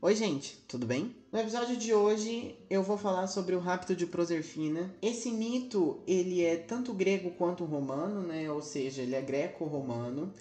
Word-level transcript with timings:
Oi, 0.00 0.14
gente, 0.14 0.56
tudo 0.68 0.86
bem? 0.86 1.12
No 1.32 1.40
episódio 1.40 1.76
de 1.76 1.92
hoje 1.92 2.54
eu 2.70 2.84
vou 2.84 2.96
falar 2.96 3.26
sobre 3.26 3.56
o 3.56 3.58
rapto 3.58 3.96
de 3.96 4.06
Proserpina. 4.06 4.94
Esse 5.02 5.28
mito, 5.28 5.98
ele 6.06 6.44
é 6.44 6.56
tanto 6.56 6.94
grego 6.94 7.32
quanto 7.32 7.64
romano, 7.64 8.22
né? 8.22 8.48
Ou 8.48 8.62
seja, 8.62 9.02
ele 9.02 9.16
é 9.16 9.20
greco-romano. 9.20 10.32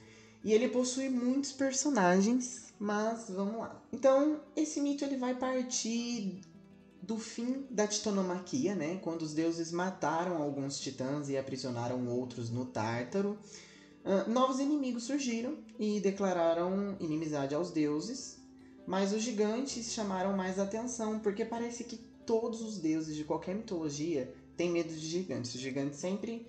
E 0.43 0.53
ele 0.53 0.69
possui 0.69 1.09
muitos 1.09 1.51
personagens, 1.51 2.71
mas 2.77 3.31
vamos 3.31 3.57
lá. 3.57 3.81
Então, 3.91 4.39
esse 4.55 4.79
mito 4.79 5.03
ele 5.03 5.17
vai 5.17 5.33
partir 5.33 6.39
do 7.01 7.17
fim 7.17 7.65
da 7.71 7.87
titanomaquia, 7.87 8.75
né? 8.75 8.99
Quando 9.01 9.23
os 9.23 9.33
deuses 9.33 9.71
mataram 9.71 10.39
alguns 10.39 10.79
titãs 10.79 11.29
e 11.29 11.37
aprisionaram 11.37 12.07
outros 12.07 12.51
no 12.51 12.63
Tártaro. 12.63 13.35
Uh, 14.05 14.29
novos 14.29 14.59
inimigos 14.59 15.05
surgiram 15.05 15.57
e 15.79 15.99
declararam 15.99 16.95
inimizade 16.99 17.55
aos 17.55 17.71
deuses, 17.71 18.36
mas 18.87 19.11
os 19.11 19.21
gigantes 19.21 19.91
chamaram 19.91 20.35
mais 20.35 20.57
atenção 20.57 21.19
porque 21.19 21.43
parece 21.43 21.83
que 21.83 21.97
todos 22.25 22.61
os 22.61 22.77
deuses 22.77 23.17
de 23.17 23.25
qualquer 23.25 23.53
mitologia 23.53 24.33
têm 24.55 24.71
medo 24.71 24.93
de 24.93 25.05
gigantes. 25.05 25.53
Os 25.53 25.59
gigantes 25.59 25.99
sempre 25.99 26.47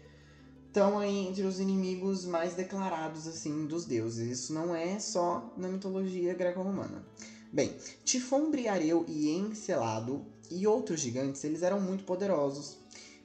estão 0.69 1.01
aí 1.01 1.27
entre 1.27 1.43
os 1.43 1.59
inimigos 1.59 2.25
mais 2.25 2.55
declarados 2.55 3.27
assim 3.27 3.67
dos 3.67 3.85
deuses. 3.85 4.41
Isso 4.41 4.55
não 4.55 4.75
é 4.75 5.01
só 5.01 5.53
na 5.57 5.69
mitologia 5.69 6.33
greco-romana. 6.33 7.05
Bem, 7.53 7.75
Tifon, 8.05 8.51
Briareu 8.51 9.05
e 9.09 9.31
Encelado 9.31 10.25
e 10.49 10.65
outros 10.67 11.01
gigantes, 11.01 11.43
eles 11.43 11.63
eram 11.63 11.81
muito 11.81 12.05
poderosos. 12.05 12.79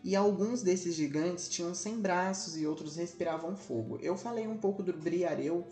E 0.03 0.15
alguns 0.15 0.61
desses 0.61 0.95
gigantes 0.95 1.47
tinham 1.47 1.73
100 1.73 1.99
braços 1.99 2.57
e 2.57 2.65
outros 2.65 2.95
respiravam 2.95 3.55
fogo. 3.55 3.99
Eu 4.01 4.17
falei 4.17 4.47
um 4.47 4.57
pouco 4.57 4.81
do 4.81 4.91
Briareu 4.91 5.65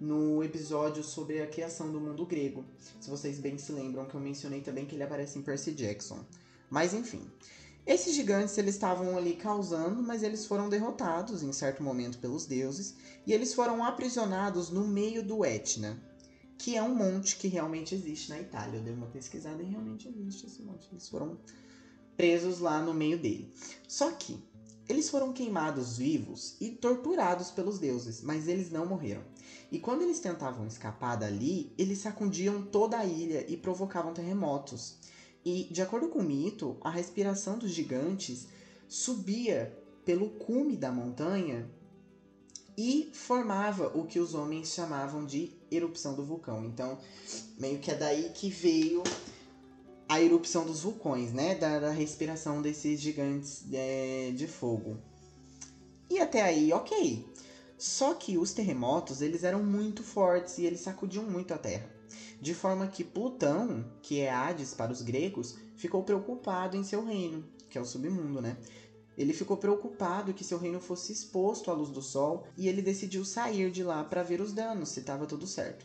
no 0.00 0.42
episódio 0.42 1.02
sobre 1.02 1.40
a 1.40 1.46
criação 1.46 1.90
do 1.90 2.00
mundo 2.00 2.26
grego. 2.26 2.64
Se 3.00 3.08
vocês 3.08 3.38
bem 3.38 3.56
se 3.58 3.72
lembram 3.72 4.06
que 4.06 4.14
eu 4.14 4.20
mencionei 4.20 4.60
também 4.60 4.86
que 4.86 4.94
ele 4.94 5.02
aparece 5.02 5.38
em 5.38 5.42
Percy 5.42 5.72
Jackson. 5.72 6.24
Mas 6.68 6.92
enfim, 6.92 7.22
esses 7.86 8.14
gigantes 8.14 8.56
eles 8.56 8.74
estavam 8.74 9.16
ali 9.16 9.34
causando, 9.34 10.02
mas 10.02 10.22
eles 10.22 10.46
foram 10.46 10.68
derrotados 10.70 11.42
em 11.42 11.52
certo 11.52 11.82
momento 11.82 12.18
pelos 12.18 12.46
deuses 12.46 12.94
e 13.26 13.32
eles 13.32 13.52
foram 13.52 13.84
aprisionados 13.84 14.70
no 14.70 14.86
meio 14.86 15.22
do 15.22 15.44
Etna, 15.44 16.02
que 16.56 16.76
é 16.76 16.82
um 16.82 16.94
monte 16.94 17.36
que 17.36 17.46
realmente 17.46 17.94
existe 17.94 18.30
na 18.30 18.40
Itália. 18.40 18.78
Eu 18.78 18.82
dei 18.82 18.94
uma 18.94 19.06
pesquisada 19.08 19.62
e 19.62 19.66
realmente 19.66 20.08
existe 20.08 20.46
esse 20.46 20.62
monte. 20.62 20.88
Eles 20.90 21.08
foram 21.08 21.38
presos 22.16 22.58
lá 22.58 22.80
no 22.80 22.94
meio 22.94 23.18
dele. 23.18 23.52
Só 23.86 24.10
que 24.12 24.42
eles 24.88 25.10
foram 25.10 25.32
queimados 25.32 25.98
vivos 25.98 26.56
e 26.60 26.70
torturados 26.70 27.50
pelos 27.50 27.78
deuses, 27.78 28.22
mas 28.22 28.48
eles 28.48 28.70
não 28.70 28.86
morreram. 28.86 29.22
E 29.70 29.78
quando 29.78 30.02
eles 30.02 30.20
tentavam 30.20 30.66
escapar 30.66 31.16
dali, 31.16 31.72
eles 31.76 31.98
sacudiam 31.98 32.62
toda 32.62 32.98
a 32.98 33.04
ilha 33.04 33.44
e 33.48 33.56
provocavam 33.56 34.12
terremotos. 34.12 34.96
E, 35.44 35.64
de 35.70 35.82
acordo 35.82 36.08
com 36.08 36.20
o 36.20 36.24
mito, 36.24 36.76
a 36.80 36.90
respiração 36.90 37.58
dos 37.58 37.70
gigantes 37.70 38.46
subia 38.88 39.76
pelo 40.04 40.30
cume 40.30 40.76
da 40.76 40.92
montanha 40.92 41.68
e 42.76 43.10
formava 43.12 43.88
o 43.96 44.04
que 44.04 44.18
os 44.18 44.34
homens 44.34 44.68
chamavam 44.68 45.24
de 45.24 45.52
erupção 45.70 46.14
do 46.14 46.24
vulcão. 46.24 46.64
Então, 46.64 46.98
meio 47.58 47.78
que 47.78 47.90
é 47.90 47.94
daí 47.94 48.30
que 48.34 48.50
veio 48.50 49.02
a 50.08 50.20
erupção 50.20 50.64
dos 50.64 50.82
vulcões, 50.82 51.32
né? 51.32 51.54
Da, 51.54 51.78
da 51.78 51.90
respiração 51.90 52.60
desses 52.60 53.00
gigantes 53.00 53.64
é, 53.72 54.32
de 54.34 54.46
fogo. 54.46 54.98
E 56.10 56.18
até 56.18 56.42
aí, 56.42 56.72
ok. 56.72 57.26
Só 57.84 58.14
que 58.14 58.38
os 58.38 58.54
terremotos, 58.54 59.20
eles 59.20 59.44
eram 59.44 59.62
muito 59.62 60.02
fortes 60.02 60.56
e 60.56 60.64
eles 60.64 60.80
sacudiam 60.80 61.22
muito 61.22 61.52
a 61.52 61.58
Terra. 61.58 61.86
De 62.40 62.54
forma 62.54 62.86
que 62.86 63.04
Plutão, 63.04 63.84
que 64.00 64.20
é 64.20 64.32
Hades 64.32 64.72
para 64.72 64.90
os 64.90 65.02
gregos, 65.02 65.54
ficou 65.76 66.02
preocupado 66.02 66.78
em 66.78 66.82
seu 66.82 67.04
reino, 67.04 67.44
que 67.68 67.76
é 67.76 67.80
o 67.82 67.84
submundo, 67.84 68.40
né? 68.40 68.56
Ele 69.18 69.34
ficou 69.34 69.58
preocupado 69.58 70.32
que 70.32 70.42
seu 70.42 70.56
reino 70.56 70.80
fosse 70.80 71.12
exposto 71.12 71.70
à 71.70 71.74
luz 71.74 71.90
do 71.90 72.00
sol 72.00 72.46
e 72.56 72.68
ele 72.68 72.80
decidiu 72.80 73.22
sair 73.22 73.70
de 73.70 73.84
lá 73.84 74.02
para 74.02 74.22
ver 74.22 74.40
os 74.40 74.54
danos, 74.54 74.88
se 74.88 75.00
estava 75.00 75.26
tudo 75.26 75.46
certo. 75.46 75.84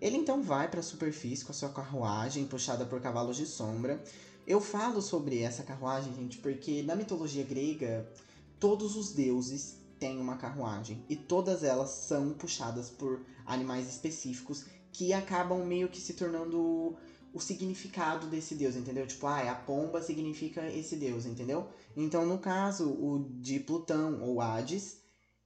Ele 0.00 0.16
então 0.16 0.42
vai 0.42 0.68
para 0.68 0.80
a 0.80 0.82
superfície 0.82 1.44
com 1.44 1.52
a 1.52 1.54
sua 1.54 1.68
carruagem 1.68 2.44
puxada 2.44 2.84
por 2.84 3.00
cavalos 3.00 3.36
de 3.36 3.46
sombra. 3.46 4.02
Eu 4.44 4.60
falo 4.60 5.00
sobre 5.00 5.42
essa 5.42 5.62
carruagem, 5.62 6.12
gente, 6.12 6.38
porque 6.38 6.82
na 6.82 6.96
mitologia 6.96 7.44
grega 7.44 8.12
todos 8.58 8.96
os 8.96 9.12
deuses 9.12 9.80
têm 10.02 10.18
uma 10.18 10.36
carruagem 10.36 11.04
e 11.08 11.14
todas 11.14 11.62
elas 11.62 11.90
são 11.90 12.34
puxadas 12.34 12.90
por 12.90 13.24
animais 13.46 13.88
específicos 13.88 14.64
que 14.90 15.12
acabam 15.12 15.64
meio 15.64 15.88
que 15.88 16.00
se 16.00 16.14
tornando 16.14 16.96
o 17.32 17.40
significado 17.40 18.26
desse 18.26 18.56
deus, 18.56 18.74
entendeu? 18.74 19.06
Tipo, 19.06 19.28
ah, 19.28 19.48
a 19.48 19.54
pomba 19.54 20.02
significa 20.02 20.66
esse 20.66 20.96
deus, 20.96 21.24
entendeu? 21.24 21.68
Então, 21.96 22.26
no 22.26 22.36
caso, 22.38 22.90
o 22.90 23.30
de 23.40 23.60
Plutão 23.60 24.20
ou 24.22 24.40
Hades 24.40 24.98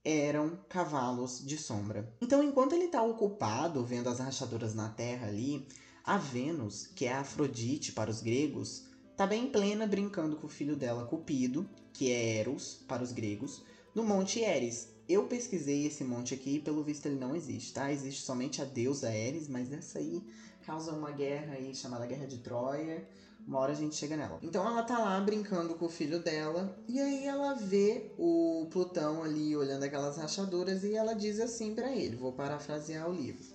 eram 0.02 0.58
cavalos 0.70 1.44
de 1.44 1.58
sombra. 1.58 2.10
Então, 2.22 2.42
enquanto 2.42 2.72
ele 2.72 2.86
está 2.86 3.02
ocupado 3.02 3.84
vendo 3.84 4.08
as 4.08 4.20
rachaduras 4.20 4.74
na 4.74 4.88
terra 4.88 5.26
ali, 5.26 5.68
a 6.02 6.16
Vênus, 6.16 6.86
que 6.86 7.04
é 7.04 7.12
a 7.12 7.20
Afrodite 7.20 7.92
para 7.92 8.10
os 8.10 8.22
gregos, 8.22 8.86
está 9.10 9.26
bem 9.26 9.50
plena 9.50 9.86
brincando 9.86 10.36
com 10.36 10.46
o 10.46 10.50
filho 10.50 10.76
dela, 10.76 11.04
Cupido, 11.04 11.68
que 11.92 12.10
é 12.10 12.38
Eros 12.38 12.82
para 12.88 13.02
os 13.02 13.12
gregos, 13.12 13.62
no 13.96 14.04
Monte 14.04 14.40
Eris. 14.40 14.88
Eu 15.08 15.24
pesquisei 15.24 15.86
esse 15.86 16.04
monte 16.04 16.34
aqui 16.34 16.56
e 16.56 16.60
pelo 16.60 16.84
visto 16.84 17.06
ele 17.06 17.18
não 17.18 17.34
existe, 17.34 17.72
tá? 17.72 17.90
Existe 17.90 18.20
somente 18.20 18.60
a 18.60 18.64
deusa 18.66 19.10
Eris, 19.10 19.48
mas 19.48 19.72
essa 19.72 19.98
aí 19.98 20.22
causa 20.66 20.92
uma 20.92 21.10
guerra 21.10 21.54
aí 21.54 21.74
chamada 21.74 22.04
Guerra 22.04 22.26
de 22.26 22.36
Troia, 22.38 23.08
uma 23.46 23.58
hora 23.58 23.72
a 23.72 23.74
gente 23.74 23.94
chega 23.94 24.14
nela. 24.14 24.38
Então 24.42 24.66
ela 24.66 24.82
tá 24.82 24.98
lá 24.98 25.18
brincando 25.18 25.76
com 25.76 25.86
o 25.86 25.88
filho 25.88 26.18
dela 26.18 26.78
e 26.86 27.00
aí 27.00 27.24
ela 27.24 27.54
vê 27.54 28.12
o 28.18 28.68
Plutão 28.70 29.22
ali 29.22 29.56
olhando 29.56 29.84
aquelas 29.84 30.18
rachaduras 30.18 30.84
e 30.84 30.94
ela 30.94 31.14
diz 31.14 31.40
assim 31.40 31.74
para 31.74 31.90
ele, 31.90 32.16
vou 32.16 32.34
parafrasear 32.34 33.08
o 33.08 33.14
livro. 33.14 33.46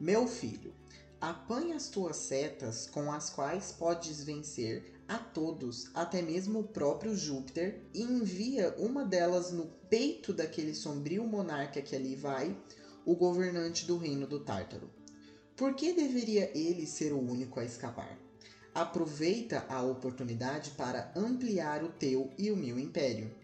Meu 0.00 0.26
filho, 0.26 0.72
apanha 1.20 1.76
as 1.76 1.90
tuas 1.90 2.16
setas 2.16 2.86
com 2.86 3.12
as 3.12 3.28
quais 3.28 3.70
podes 3.72 4.24
vencer 4.24 4.97
a 5.08 5.16
todos, 5.16 5.90
até 5.94 6.20
mesmo 6.20 6.60
o 6.60 6.68
próprio 6.68 7.16
Júpiter, 7.16 7.80
e 7.94 8.02
envia 8.02 8.74
uma 8.78 9.06
delas 9.06 9.50
no 9.50 9.66
peito 9.88 10.34
daquele 10.34 10.74
sombrio 10.74 11.26
monarca 11.26 11.80
que 11.80 11.96
ali 11.96 12.14
vai, 12.14 12.54
o 13.06 13.16
governante 13.16 13.86
do 13.86 13.96
reino 13.96 14.26
do 14.26 14.40
Tártaro. 14.40 14.90
Por 15.56 15.74
que 15.74 15.94
deveria 15.94 16.56
ele 16.56 16.86
ser 16.86 17.14
o 17.14 17.18
único 17.18 17.58
a 17.58 17.64
escapar? 17.64 18.18
Aproveita 18.74 19.64
a 19.68 19.82
oportunidade 19.82 20.72
para 20.72 21.10
ampliar 21.16 21.82
o 21.82 21.88
teu 21.88 22.30
e 22.36 22.52
o 22.52 22.56
meu 22.56 22.78
império. 22.78 23.34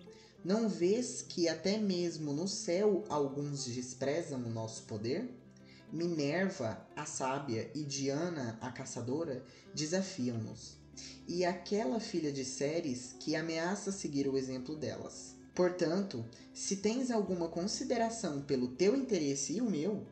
Não 0.45 0.69
vês 0.69 1.23
que 1.23 1.49
até 1.49 1.79
mesmo 1.79 2.35
no 2.35 2.47
céu 2.47 3.05
alguns 3.09 3.65
desprezam 3.65 4.39
o 4.41 4.51
nosso 4.51 4.83
poder? 4.83 5.27
Minerva, 5.91 6.87
a 6.95 7.07
sábia, 7.07 7.71
e 7.75 7.83
Diana, 7.83 8.59
a 8.61 8.71
caçadora, 8.71 9.43
desafiam-nos. 9.75 10.84
E 11.27 11.45
aquela 11.45 12.01
filha 12.01 12.33
de 12.33 12.45
Ceres 12.45 13.15
que 13.19 13.35
ameaça 13.35 13.93
seguir 13.93 14.29
o 14.29 14.37
exemplo 14.37 14.77
delas. 14.77 15.35
Portanto, 15.55 16.25
se 16.53 16.77
tens 16.77 17.11
alguma 17.11 17.49
consideração 17.49 18.43
pelo 18.43 18.69
teu 18.69 18.97
interesse 18.97 19.55
e 19.55 19.61
o 19.61 19.71
meu, 19.71 20.05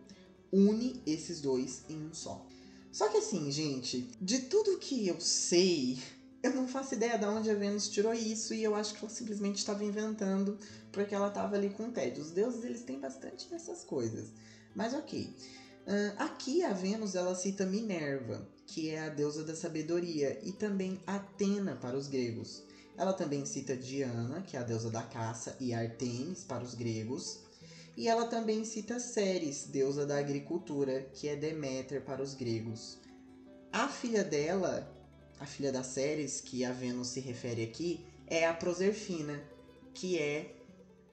une 0.53 1.03
esses 1.05 1.41
dois 1.41 1.83
em 1.89 1.97
um 1.97 2.15
só. 2.15 2.47
Só 2.93 3.09
que 3.09 3.17
assim, 3.17 3.51
gente, 3.51 4.09
de 4.21 4.41
tudo 4.41 4.79
que 4.79 5.09
eu 5.09 5.21
sei, 5.21 5.99
eu 6.43 6.55
não 6.55 6.69
faço 6.69 6.95
ideia 6.95 7.19
de 7.19 7.25
onde 7.25 7.51
a 7.51 7.55
Vênus 7.55 7.89
tirou 7.89 8.13
isso 8.13 8.55
e 8.55 8.63
eu 8.63 8.75
acho 8.75 8.95
que 8.95 9.05
ela 9.05 9.13
simplesmente 9.13 9.57
estava 9.57 9.83
inventando 9.83 10.59
porque 10.93 11.15
ela 11.15 11.29
estava 11.29 11.57
ali 11.57 11.71
com 11.71 11.91
tédio. 11.91 12.23
Os 12.23 12.31
deuses 12.31 12.65
eles 12.65 12.83
têm 12.83 13.01
bastante 13.01 13.49
dessas 13.49 13.83
coisas. 13.83 14.29
Mas 14.75 14.95
ok. 14.95 15.35
Uh, 15.87 16.15
aqui 16.19 16.63
a 16.63 16.73
Vênus 16.73 17.17
ela 17.17 17.35
cita 17.35 17.67
Minerva, 17.67 18.47
que 18.67 18.91
é 18.91 19.01
a 19.01 19.09
deusa 19.09 19.45
da 19.45 19.55
sabedoria, 19.55 20.39
e 20.43 20.53
também 20.53 21.01
Atena 21.07 21.77
para 21.77 21.97
os 21.97 22.09
gregos. 22.09 22.63
Ela 22.97 23.13
também 23.13 23.45
cita 23.45 23.77
Diana, 23.77 24.43
que 24.43 24.57
é 24.57 24.61
a 24.61 24.63
deusa 24.63 24.91
da 24.91 25.03
caça, 25.03 25.57
e 25.61 25.73
Artemis 25.73 26.45
para 26.45 26.63
os 26.63 26.75
gregos. 26.75 27.41
E 27.97 28.09
ela 28.09 28.27
também 28.27 28.65
cita 28.65 28.99
Ceres, 28.99 29.65
deusa 29.65 30.07
da 30.07 30.19
agricultura, 30.19 31.03
que 31.15 31.29
é 31.29 31.37
Deméter 31.37 32.03
para 32.03 32.23
os 32.23 32.35
gregos. 32.35 32.99
A 33.73 33.89
filha 33.89 34.25
dela, 34.25 34.91
a 35.41 35.47
filha 35.47 35.73
da 35.73 35.83
Ceres, 35.83 36.41
que 36.41 36.65
a 36.65 36.73
Vênus 36.73 37.09
se 37.09 37.21
refere 37.21 37.63
aqui, 37.63 38.05
é 38.27 38.47
a 38.47 38.55
Proserfina, 38.55 39.43
que 39.93 40.19
é 40.19 40.55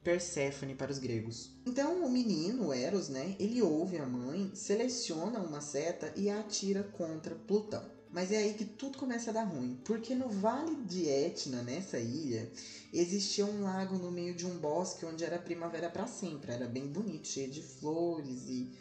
Perséfone 0.03 0.75
para 0.75 0.91
os 0.91 0.97
gregos. 0.97 1.51
Então 1.65 2.05
o 2.05 2.09
menino, 2.09 2.71
Eros, 2.71 3.09
né, 3.09 3.35
ele 3.37 3.61
ouve 3.61 3.97
a 3.97 4.05
mãe, 4.05 4.49
seleciona 4.53 5.39
uma 5.39 5.59
seta 5.59 6.13
e 6.15 6.29
a 6.29 6.39
atira 6.39 6.83
contra 6.83 7.35
Plutão. 7.35 7.83
Mas 8.11 8.31
é 8.31 8.37
aí 8.37 8.53
que 8.55 8.65
tudo 8.65 8.97
começa 8.97 9.29
a 9.29 9.33
dar 9.33 9.43
ruim, 9.43 9.79
porque 9.85 10.15
no 10.15 10.29
Vale 10.29 10.75
de 10.85 11.07
Etna, 11.07 11.61
nessa 11.61 11.99
ilha, 11.99 12.51
existia 12.91 13.45
um 13.45 13.61
lago 13.61 13.97
no 13.97 14.09
meio 14.09 14.33
de 14.33 14.47
um 14.47 14.57
bosque 14.57 15.05
onde 15.05 15.23
era 15.23 15.37
primavera 15.37 15.89
para 15.89 16.07
sempre, 16.07 16.51
era 16.51 16.65
bem 16.65 16.87
bonito, 16.87 17.27
cheio 17.27 17.51
de 17.51 17.61
flores 17.61 18.47
e, 18.47 18.71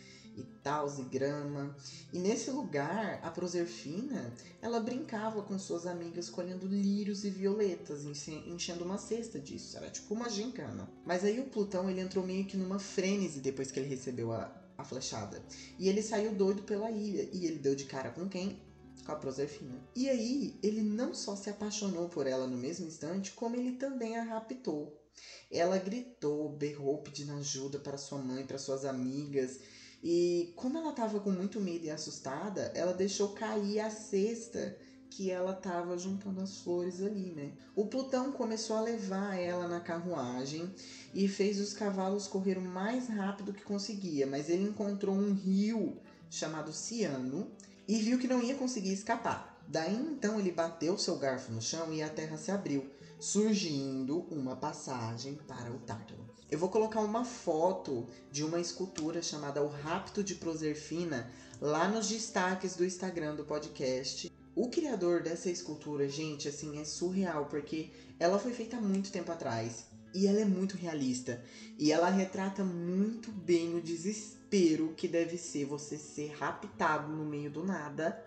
tal, 0.69 0.87
e 0.99 1.03
grama. 1.05 1.75
E 2.12 2.19
nesse 2.19 2.50
lugar, 2.50 3.20
a 3.23 3.31
Proserfina, 3.31 4.35
ela 4.61 4.79
brincava 4.79 5.43
com 5.43 5.59
suas 5.59 5.87
amigas 5.87 6.29
colhendo 6.29 6.67
lírios 6.67 7.25
e 7.25 7.31
violetas, 7.31 8.05
enchendo 8.05 8.85
uma 8.85 8.99
cesta 8.99 9.41
disso. 9.41 9.79
Era 9.79 9.88
tipo 9.88 10.12
uma 10.12 10.29
gincana. 10.29 10.87
Mas 11.06 11.25
aí 11.25 11.41
o 11.41 11.49
Plutão, 11.49 11.88
ele 11.88 12.03
entrou 12.03 12.25
meio 12.25 12.44
que 12.44 12.56
numa 12.56 12.79
frênese 12.79 13.41
depois 13.41 13.70
que 13.70 13.81
ele 13.81 13.88
recebeu 13.88 14.31
a, 14.31 14.55
a 14.76 14.85
flechada. 14.85 15.43
E 15.79 15.88
ele 15.88 16.03
saiu 16.03 16.35
doido 16.35 16.62
pela 16.62 16.91
ilha. 16.91 17.26
E 17.32 17.47
ele 17.47 17.59
deu 17.59 17.75
de 17.75 17.85
cara 17.85 18.11
com 18.11 18.29
quem? 18.29 18.61
Com 19.06 19.12
a 19.12 19.17
Proserfina. 19.17 19.82
E 19.97 20.06
aí, 20.11 20.59
ele 20.62 20.82
não 20.82 21.14
só 21.14 21.35
se 21.35 21.49
apaixonou 21.49 22.11
por 22.11 22.26
ela 22.26 22.47
no 22.47 22.59
mesmo 22.59 22.87
instante, 22.87 23.32
como 23.32 23.56
ele 23.56 23.73
também 23.73 24.19
a 24.19 24.23
raptou. 24.23 25.03
Ela 25.50 25.79
gritou, 25.79 26.50
berrou 26.50 26.99
pedindo 26.99 27.32
ajuda 27.32 27.79
para 27.79 27.97
sua 27.97 28.19
mãe, 28.19 28.44
para 28.44 28.59
suas 28.59 28.85
amigas. 28.85 29.59
E 30.03 30.53
como 30.55 30.79
ela 30.79 30.91
estava 30.91 31.19
com 31.21 31.31
muito 31.31 31.61
medo 31.61 31.85
e 31.85 31.91
assustada, 31.91 32.73
ela 32.75 32.93
deixou 32.93 33.31
cair 33.31 33.81
a 33.81 33.91
cesta 33.91 34.77
que 35.11 35.31
ela 35.31 35.53
estava 35.53 35.99
juntando 35.99 36.41
as 36.41 36.59
flores 36.59 37.03
ali, 37.03 37.33
né? 37.33 37.50
O 37.75 37.87
Plutão 37.87 38.31
começou 38.31 38.77
a 38.77 38.83
levar 38.83 39.35
ela 39.37 39.67
na 39.67 39.81
carruagem 39.81 40.73
e 41.15 41.27
fez 41.27 41.59
os 41.59 41.73
cavalos 41.73 42.29
correr 42.29 42.59
o 42.59 42.62
mais 42.62 43.09
rápido 43.09 43.53
que 43.53 43.65
conseguia, 43.65 44.27
mas 44.27 44.49
ele 44.49 44.65
encontrou 44.65 45.15
um 45.15 45.33
rio 45.33 45.97
chamado 46.31 46.73
Ciano 46.73 47.50
e 47.87 47.99
viu 47.99 48.19
que 48.19 48.29
não 48.29 48.43
ia 48.43 48.55
conseguir 48.55 48.93
escapar. 48.93 49.59
Daí 49.67 49.95
então 49.95 50.39
ele 50.39 50.53
bateu 50.53 50.97
seu 50.97 51.17
garfo 51.17 51.53
no 51.53 51.61
chão 51.61 51.93
e 51.93 52.03
a 52.03 52.09
terra 52.09 52.37
se 52.37 52.50
abriu, 52.50 52.87
surgindo 53.19 54.20
uma 54.31 54.55
passagem 54.55 55.35
para 55.35 55.73
o 55.73 55.79
Tártaro. 55.79 56.29
Eu 56.50 56.59
vou 56.59 56.69
colocar 56.69 57.00
uma 57.00 57.25
foto 57.25 58.06
de 58.31 58.44
uma 58.44 58.61
escultura 58.61 59.20
chamada 59.20 59.62
O 59.62 59.69
Rapto 59.69 60.23
de 60.23 60.37
Proserfina 60.37 61.31
lá 61.61 61.88
nos 61.88 62.09
destaques 62.09 62.76
do 62.76 62.85
Instagram 62.85 63.35
do 63.35 63.44
podcast. 63.44 64.32
O 64.55 64.70
criador 64.70 65.23
dessa 65.23 65.50
escultura, 65.50 66.09
gente, 66.09 66.49
assim, 66.49 66.81
é 66.81 66.85
surreal, 66.85 67.47
porque 67.47 67.91
ela 68.19 68.38
foi 68.38 68.53
feita 68.53 68.76
há 68.76 68.81
muito 68.81 69.12
tempo 69.12 69.31
atrás 69.31 69.87
e 70.14 70.26
ela 70.26 70.41
é 70.41 70.44
muito 70.44 70.76
realista. 70.76 71.43
E 71.79 71.93
ela 71.93 72.09
retrata 72.09 72.64
muito 72.64 73.31
bem 73.31 73.75
o 73.75 73.81
desespero 73.81 74.94
que 74.97 75.06
deve 75.06 75.37
ser 75.37 75.67
você 75.67 75.99
ser 75.99 76.32
raptado 76.32 77.12
no 77.12 77.25
meio 77.25 77.50
do 77.50 77.64
nada 77.64 78.25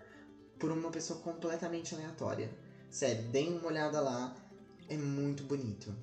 por 0.58 0.70
uma 0.70 0.90
pessoa 0.90 1.18
completamente 1.20 1.94
aleatória. 1.94 2.50
Sério, 2.88 3.24
deem 3.28 3.58
uma 3.58 3.68
olhada 3.68 4.00
lá, 4.00 4.36
é 4.92 4.96
muito 4.96 5.42
bonito. 5.44 5.94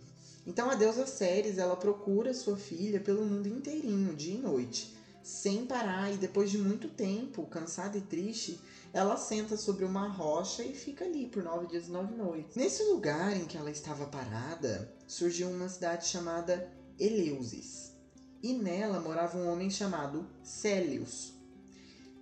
Então 0.48 0.70
a 0.70 0.76
deusa 0.76 1.06
Ceres, 1.06 1.58
ela 1.58 1.76
procura 1.76 2.34
sua 2.34 2.58
filha 2.58 3.00
pelo 3.00 3.24
mundo 3.24 3.48
inteirinho, 3.48 4.16
dia 4.16 4.34
e 4.34 4.38
noite, 4.38 4.96
sem 5.22 5.66
parar, 5.66 6.12
e 6.12 6.18
depois 6.18 6.50
de 6.50 6.58
muito 6.58 6.88
tempo, 6.88 7.46
cansada 7.46 7.98
e 7.98 8.02
triste, 8.02 8.60
ela 8.92 9.16
senta 9.16 9.56
sobre 9.56 9.86
uma 9.86 10.08
rocha 10.08 10.64
e 10.64 10.74
fica 10.74 11.06
ali 11.06 11.28
por 11.28 11.44
nove 11.44 11.68
dias 11.68 11.88
e 11.88 11.92
nove 11.92 12.16
noites. 12.16 12.56
Nesse 12.56 12.84
lugar 12.84 13.38
em 13.38 13.46
que 13.46 13.58
ela 13.58 13.70
estava 13.70 14.08
parada, 14.08 14.92
surgiu 15.08 15.50
uma 15.50 15.70
cidade 15.70 16.08
chamada 16.08 16.72
Eleusis. 16.98 17.94
E 18.42 18.54
nela 18.54 19.00
morava 19.00 19.38
um 19.38 19.52
homem 19.52 19.70
chamado 19.70 20.28
Célius. 20.42 21.34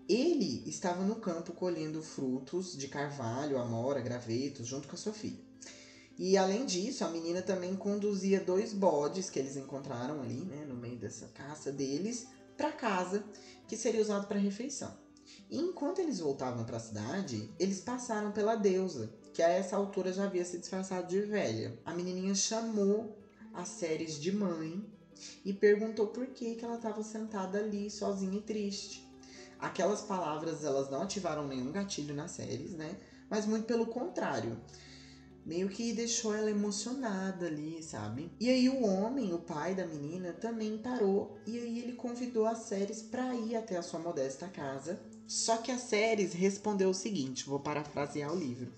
Ele 0.09 0.67
estava 0.67 1.03
no 1.03 1.17
campo 1.17 1.53
colhendo 1.53 2.01
frutos 2.01 2.75
de 2.75 2.87
carvalho, 2.87 3.57
amora, 3.57 4.01
gravetos, 4.01 4.67
junto 4.67 4.87
com 4.87 4.95
a 4.95 4.97
sua 4.97 5.13
filha. 5.13 5.46
E 6.17 6.35
além 6.35 6.65
disso, 6.65 7.05
a 7.05 7.09
menina 7.09 7.43
também 7.43 7.75
conduzia 7.75 8.39
dois 8.39 8.73
bodes 8.73 9.29
que 9.29 9.37
eles 9.37 9.55
encontraram 9.55 10.21
ali, 10.21 10.43
né, 10.45 10.65
no 10.65 10.75
meio 10.75 10.97
dessa 10.97 11.27
caça 11.27 11.71
deles, 11.71 12.27
para 12.57 12.71
casa, 12.71 13.23
que 13.67 13.77
seria 13.77 14.01
usado 14.01 14.25
para 14.25 14.39
refeição. 14.39 14.91
E 15.49 15.59
enquanto 15.59 15.99
eles 15.99 16.19
voltavam 16.19 16.65
para 16.65 16.77
a 16.77 16.79
cidade, 16.79 17.51
eles 17.59 17.81
passaram 17.81 18.31
pela 18.31 18.55
deusa, 18.55 19.13
que 19.31 19.43
a 19.43 19.49
essa 19.49 19.75
altura 19.75 20.11
já 20.11 20.23
havia 20.23 20.43
se 20.43 20.57
disfarçado 20.57 21.07
de 21.07 21.21
velha. 21.21 21.77
A 21.85 21.93
menininha 21.93 22.33
chamou 22.33 23.15
a 23.53 23.63
Ceres 23.63 24.19
de 24.19 24.31
mãe 24.31 24.83
e 25.45 25.53
perguntou 25.53 26.07
por 26.07 26.25
que, 26.27 26.55
que 26.55 26.65
ela 26.65 26.77
estava 26.77 27.03
sentada 27.03 27.59
ali 27.59 27.91
sozinha 27.91 28.39
e 28.39 28.41
triste. 28.41 29.07
Aquelas 29.59 30.01
palavras 30.01 30.63
elas 30.63 30.89
não 30.89 31.03
ativaram 31.03 31.47
nenhum 31.47 31.71
gatilho 31.71 32.15
na 32.15 32.27
Ceres, 32.27 32.71
né? 32.71 32.97
Mas 33.29 33.45
muito 33.45 33.65
pelo 33.65 33.85
contrário 33.85 34.59
meio 35.47 35.69
que 35.69 35.93
deixou 35.93 36.33
ela 36.33 36.51
emocionada 36.51 37.47
ali, 37.47 37.81
sabe? 37.81 38.29
E 38.37 38.49
aí 38.49 38.67
o 38.67 38.83
homem, 38.83 39.33
o 39.33 39.39
pai 39.39 39.73
da 39.73 39.87
menina, 39.87 40.33
também 40.33 40.77
parou 40.77 41.37
e 41.47 41.57
aí 41.57 41.79
ele 41.79 41.93
convidou 41.93 42.45
a 42.45 42.53
Ceres 42.53 43.01
para 43.01 43.33
ir 43.33 43.55
até 43.55 43.77
a 43.77 43.81
sua 43.81 43.97
modesta 43.97 44.49
casa. 44.49 44.99
Só 45.25 45.55
que 45.57 45.71
a 45.71 45.77
Ceres 45.77 46.33
respondeu 46.33 46.89
o 46.89 46.93
seguinte, 46.93 47.45
vou 47.47 47.61
parafrasear 47.61 48.33
o 48.33 48.37
livro. 48.37 48.73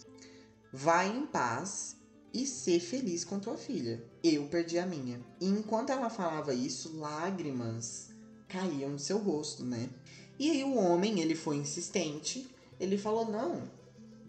Vai 0.71 1.09
em 1.09 1.25
paz 1.25 1.97
e 2.31 2.45
ser 2.45 2.79
feliz 2.79 3.25
com 3.25 3.39
tua 3.39 3.57
filha. 3.57 4.05
Eu 4.23 4.45
perdi 4.45 4.77
a 4.77 4.85
minha. 4.85 5.19
E 5.41 5.47
enquanto 5.47 5.89
ela 5.89 6.11
falava 6.11 6.53
isso, 6.53 6.99
lágrimas 6.99 8.09
caíam 8.47 8.91
no 8.91 8.99
seu 8.99 9.17
rosto, 9.17 9.65
né? 9.65 9.89
E 10.37 10.51
aí 10.51 10.63
o 10.63 10.75
homem, 10.75 11.19
ele 11.19 11.33
foi 11.33 11.55
insistente, 11.57 12.47
ele 12.79 12.97
falou: 12.97 13.25
"Não, 13.25 13.63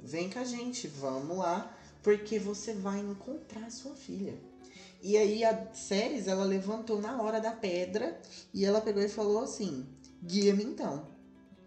vem 0.03 0.31
com 0.31 0.39
a 0.39 0.45
gente, 0.45 0.89
vamos 0.89 1.37
lá 1.37 1.77
porque 2.03 2.39
você 2.39 2.73
vai 2.75 3.01
encontrar 3.01 3.71
sua 3.71 3.95
filha. 3.95 4.39
E 5.03 5.17
aí 5.17 5.45
a 5.45 5.73
Ceres, 5.73 6.27
ela 6.27 6.45
levantou 6.45 7.01
na 7.01 7.21
hora 7.23 7.41
da 7.41 7.53
pedra 7.53 8.21
e 8.53 8.65
ela 8.65 8.81
pegou 8.81 9.03
e 9.03 9.09
falou 9.09 9.43
assim: 9.43 9.87
"Guia-me 10.23 10.65
então. 10.65 11.09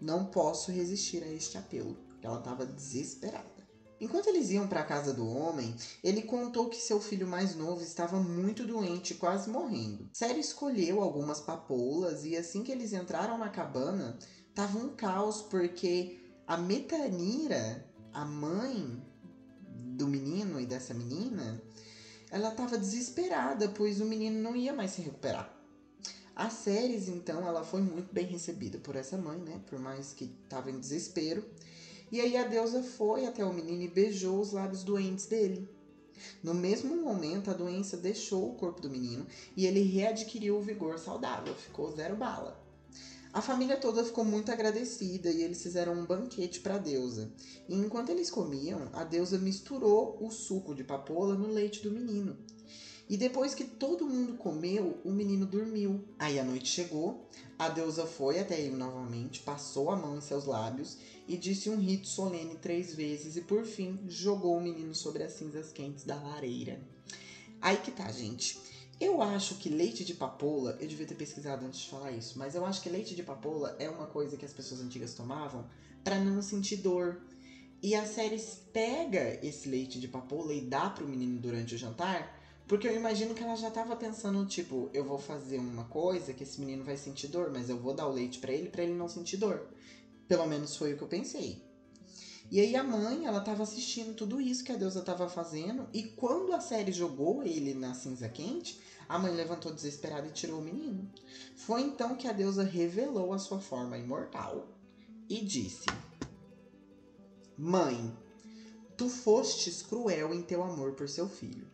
Não 0.00 0.26
posso 0.26 0.70
resistir 0.70 1.22
a 1.22 1.32
este 1.32 1.58
apelo." 1.58 1.96
Ela 2.22 2.38
estava 2.38 2.64
desesperada. 2.64 3.54
Enquanto 4.00 4.28
eles 4.28 4.50
iam 4.50 4.66
para 4.66 4.80
a 4.80 4.84
casa 4.84 5.12
do 5.12 5.26
homem, 5.26 5.74
ele 6.02 6.22
contou 6.22 6.68
que 6.68 6.76
seu 6.76 7.00
filho 7.00 7.26
mais 7.26 7.54
novo 7.54 7.82
estava 7.82 8.18
muito 8.18 8.66
doente, 8.66 9.14
quase 9.14 9.48
morrendo. 9.48 10.10
Ceres 10.12 10.48
escolheu 10.48 11.00
algumas 11.00 11.40
papoulas 11.40 12.24
e 12.24 12.36
assim 12.36 12.62
que 12.62 12.72
eles 12.72 12.92
entraram 12.92 13.38
na 13.38 13.48
cabana, 13.48 14.18
tava 14.54 14.78
um 14.78 14.94
caos 14.94 15.42
porque 15.42 16.18
a 16.46 16.56
Metanira, 16.56 17.88
a 18.12 18.24
mãe 18.24 19.02
do 19.94 20.06
menino 20.06 20.60
e 20.60 20.66
dessa 20.66 20.92
menina, 20.92 21.62
ela 22.30 22.50
estava 22.50 22.76
desesperada, 22.76 23.68
pois 23.68 24.00
o 24.00 24.04
menino 24.04 24.40
não 24.40 24.56
ia 24.56 24.72
mais 24.72 24.92
se 24.92 25.02
recuperar. 25.02 25.54
A 26.34 26.50
Ceres, 26.50 27.08
então, 27.08 27.46
ela 27.46 27.62
foi 27.62 27.80
muito 27.80 28.12
bem 28.12 28.26
recebida 28.26 28.78
por 28.78 28.96
essa 28.96 29.16
mãe, 29.16 29.38
né? 29.38 29.60
Por 29.66 29.78
mais 29.78 30.12
que 30.12 30.36
estava 30.42 30.68
em 30.68 30.80
desespero. 30.80 31.44
E 32.10 32.20
aí 32.20 32.36
a 32.36 32.44
deusa 32.44 32.82
foi 32.82 33.24
até 33.24 33.44
o 33.44 33.52
menino 33.52 33.82
e 33.82 33.88
beijou 33.88 34.40
os 34.40 34.50
lábios 34.50 34.82
doentes 34.82 35.26
dele. 35.26 35.68
No 36.42 36.54
mesmo 36.54 36.96
momento, 36.96 37.50
a 37.50 37.54
doença 37.54 37.96
deixou 37.96 38.50
o 38.50 38.54
corpo 38.54 38.80
do 38.80 38.90
menino 38.90 39.26
e 39.56 39.66
ele 39.66 39.82
readquiriu 39.82 40.56
o 40.56 40.62
vigor 40.62 40.98
saudável, 40.98 41.54
ficou 41.54 41.94
zero 41.94 42.16
bala. 42.16 42.63
A 43.34 43.42
família 43.42 43.76
toda 43.76 44.04
ficou 44.04 44.24
muito 44.24 44.52
agradecida 44.52 45.28
e 45.28 45.42
eles 45.42 45.60
fizeram 45.60 45.92
um 45.92 46.06
banquete 46.06 46.60
para 46.60 46.76
a 46.76 46.78
deusa. 46.78 47.32
E 47.68 47.74
enquanto 47.74 48.10
eles 48.10 48.30
comiam, 48.30 48.88
a 48.92 49.02
deusa 49.02 49.36
misturou 49.36 50.16
o 50.20 50.30
suco 50.30 50.72
de 50.72 50.84
papoula 50.84 51.34
no 51.34 51.48
leite 51.48 51.82
do 51.82 51.90
menino. 51.90 52.38
E 53.10 53.16
depois 53.16 53.52
que 53.52 53.64
todo 53.64 54.06
mundo 54.06 54.34
comeu, 54.34 55.00
o 55.04 55.10
menino 55.10 55.46
dormiu. 55.46 56.04
Aí 56.16 56.38
a 56.38 56.44
noite 56.44 56.68
chegou, 56.68 57.28
a 57.58 57.68
deusa 57.68 58.06
foi 58.06 58.38
até 58.38 58.60
ele 58.60 58.76
novamente, 58.76 59.40
passou 59.40 59.90
a 59.90 59.96
mão 59.96 60.16
em 60.16 60.20
seus 60.20 60.44
lábios 60.44 60.96
e 61.26 61.36
disse 61.36 61.68
um 61.68 61.76
rito 61.76 62.06
solene 62.06 62.54
três 62.54 62.94
vezes 62.94 63.36
e 63.36 63.40
por 63.40 63.66
fim 63.66 63.98
jogou 64.06 64.56
o 64.56 64.62
menino 64.62 64.94
sobre 64.94 65.24
as 65.24 65.32
cinzas 65.32 65.72
quentes 65.72 66.04
da 66.04 66.14
lareira. 66.14 66.80
Aí 67.60 67.78
que 67.78 67.90
tá, 67.90 68.12
gente. 68.12 68.73
Eu 69.00 69.20
acho 69.20 69.56
que 69.56 69.68
leite 69.68 70.04
de 70.04 70.14
papoula, 70.14 70.78
eu 70.80 70.86
devia 70.86 71.06
ter 71.06 71.16
pesquisado 71.16 71.66
antes 71.66 71.80
de 71.80 71.90
falar 71.90 72.12
isso, 72.12 72.38
mas 72.38 72.54
eu 72.54 72.64
acho 72.64 72.80
que 72.80 72.88
leite 72.88 73.14
de 73.14 73.22
papoula 73.22 73.74
é 73.78 73.88
uma 73.88 74.06
coisa 74.06 74.36
que 74.36 74.44
as 74.44 74.52
pessoas 74.52 74.80
antigas 74.80 75.14
tomavam 75.14 75.66
para 76.04 76.18
não 76.18 76.40
sentir 76.40 76.76
dor. 76.76 77.20
E 77.82 77.94
a 77.94 78.06
série 78.06 78.40
pega 78.72 79.38
esse 79.44 79.68
leite 79.68 80.00
de 80.00 80.08
papoula 80.08 80.54
e 80.54 80.60
dá 80.60 80.88
pro 80.88 81.06
menino 81.06 81.38
durante 81.38 81.74
o 81.74 81.78
jantar, 81.78 82.40
porque 82.66 82.88
eu 82.88 82.94
imagino 82.96 83.34
que 83.34 83.42
ela 83.42 83.56
já 83.56 83.70
tava 83.70 83.94
pensando, 83.96 84.46
tipo, 84.46 84.88
eu 84.94 85.04
vou 85.04 85.18
fazer 85.18 85.58
uma 85.58 85.84
coisa 85.84 86.32
que 86.32 86.44
esse 86.44 86.60
menino 86.60 86.82
vai 86.82 86.96
sentir 86.96 87.28
dor, 87.28 87.50
mas 87.50 87.68
eu 87.68 87.76
vou 87.76 87.92
dar 87.92 88.06
o 88.06 88.12
leite 88.12 88.38
para 88.38 88.52
ele 88.52 88.70
para 88.70 88.82
ele 88.84 88.94
não 88.94 89.08
sentir 89.08 89.36
dor. 89.36 89.68
Pelo 90.26 90.46
menos 90.46 90.76
foi 90.76 90.94
o 90.94 90.96
que 90.96 91.02
eu 91.02 91.08
pensei. 91.08 91.62
E 92.54 92.60
aí 92.60 92.76
a 92.76 92.84
mãe, 92.84 93.26
ela 93.26 93.40
tava 93.40 93.64
assistindo 93.64 94.14
tudo 94.14 94.40
isso 94.40 94.62
que 94.62 94.70
a 94.70 94.76
deusa 94.76 95.02
tava 95.02 95.28
fazendo, 95.28 95.88
e 95.92 96.04
quando 96.04 96.52
a 96.52 96.60
série 96.60 96.92
jogou 96.92 97.42
ele 97.42 97.74
na 97.74 97.94
cinza 97.94 98.28
quente, 98.28 98.78
a 99.08 99.18
mãe 99.18 99.34
levantou 99.34 99.74
desesperada 99.74 100.28
e 100.28 100.30
tirou 100.30 100.60
o 100.60 100.62
menino. 100.62 101.10
Foi 101.56 101.82
então 101.82 102.14
que 102.14 102.28
a 102.28 102.32
deusa 102.32 102.62
revelou 102.62 103.32
a 103.32 103.40
sua 103.40 103.58
forma 103.58 103.98
imortal 103.98 104.68
e 105.28 105.40
disse: 105.40 105.86
Mãe, 107.58 108.16
tu 108.96 109.08
fostes 109.08 109.82
cruel 109.82 110.32
em 110.32 110.42
teu 110.42 110.62
amor 110.62 110.92
por 110.92 111.08
seu 111.08 111.28
filho. 111.28 111.66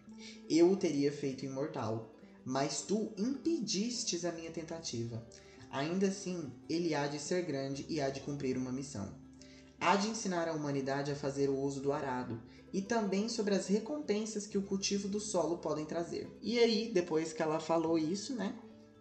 Eu 0.48 0.72
o 0.72 0.76
teria 0.78 1.12
feito 1.12 1.44
imortal, 1.44 2.10
mas 2.42 2.80
tu 2.80 3.12
impedistes 3.18 4.24
a 4.24 4.32
minha 4.32 4.50
tentativa. 4.50 5.22
Ainda 5.70 6.06
assim, 6.06 6.50
ele 6.70 6.94
há 6.94 7.06
de 7.06 7.18
ser 7.18 7.42
grande 7.44 7.84
e 7.86 8.00
há 8.00 8.08
de 8.08 8.20
cumprir 8.20 8.56
uma 8.56 8.72
missão. 8.72 9.28
Há 9.80 9.96
de 9.96 10.08
ensinar 10.08 10.46
a 10.46 10.52
humanidade 10.52 11.10
a 11.10 11.16
fazer 11.16 11.48
o 11.48 11.58
uso 11.58 11.80
do 11.80 11.90
arado 11.90 12.38
e 12.70 12.82
também 12.82 13.30
sobre 13.30 13.54
as 13.54 13.66
recompensas 13.66 14.46
que 14.46 14.58
o 14.58 14.62
cultivo 14.62 15.08
do 15.08 15.18
solo 15.18 15.56
podem 15.56 15.86
trazer. 15.86 16.30
E 16.42 16.58
aí, 16.58 16.92
depois 16.92 17.32
que 17.32 17.40
ela 17.40 17.58
falou 17.58 17.98
isso, 17.98 18.34
né, 18.34 18.54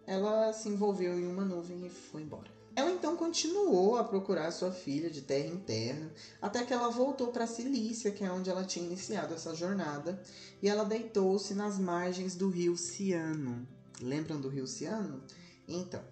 ela 0.06 0.52
se 0.54 0.70
envolveu 0.70 1.18
em 1.20 1.26
uma 1.26 1.44
nuvem 1.44 1.86
e 1.86 1.90
foi 1.90 2.22
embora. 2.22 2.50
Ela 2.74 2.92
então 2.92 3.14
continuou 3.14 3.96
a 3.96 4.04
procurar 4.04 4.50
sua 4.52 4.72
filha 4.72 5.10
de 5.10 5.20
terra 5.20 5.48
em 5.48 5.58
terra, 5.58 6.10
até 6.40 6.64
que 6.64 6.72
ela 6.72 6.88
voltou 6.88 7.28
para 7.28 7.46
Cilícia, 7.46 8.10
que 8.10 8.24
é 8.24 8.32
onde 8.32 8.48
ela 8.48 8.64
tinha 8.64 8.86
iniciado 8.86 9.34
essa 9.34 9.54
jornada, 9.54 10.22
e 10.62 10.68
ela 10.68 10.84
deitou-se 10.84 11.52
nas 11.52 11.78
margens 11.78 12.34
do 12.34 12.48
rio 12.48 12.76
Ciano. 12.76 13.68
Lembram 14.00 14.40
do 14.40 14.48
rio 14.48 14.66
Ciano? 14.66 15.22
Então, 15.68 16.02